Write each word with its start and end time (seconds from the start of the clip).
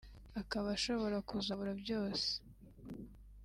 akaba 0.41 0.67
ashobora 0.77 1.17
kuzabura 1.29 1.71
byose 1.81 2.29